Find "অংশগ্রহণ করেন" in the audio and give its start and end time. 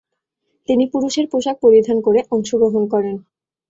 2.31-3.15